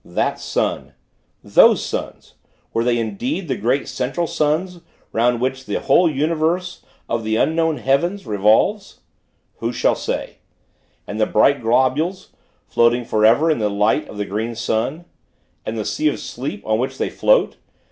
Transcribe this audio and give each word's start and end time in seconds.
That 0.03 0.39
Sun 0.39 0.93
those 1.43 1.85
Suns, 1.85 2.33
were 2.73 2.83
they 2.83 2.97
indeed 2.97 3.47
the 3.47 3.55
great 3.55 3.87
Central 3.87 4.25
Suns, 4.25 4.79
'round 5.11 5.39
which 5.39 5.67
the 5.67 5.79
whole 5.79 6.09
universe, 6.09 6.81
of 7.07 7.23
the 7.23 7.35
unknown 7.35 7.77
heavens, 7.77 8.25
revolves? 8.25 9.01
Who 9.57 9.71
shall 9.71 9.93
say? 9.93 10.37
And 11.05 11.19
the 11.21 11.27
bright 11.27 11.61
globules, 11.61 12.31
floating 12.65 13.05
forever 13.05 13.51
in 13.51 13.59
the 13.59 13.69
light 13.69 14.07
of 14.09 14.17
the 14.17 14.25
Green 14.25 14.55
Sun! 14.55 15.05
And 15.67 15.77
the 15.77 15.85
Sea 15.85 16.07
of 16.07 16.19
Sleep 16.19 16.65
on 16.65 16.79
which 16.79 16.97
they 16.97 17.11
float! 17.11 17.57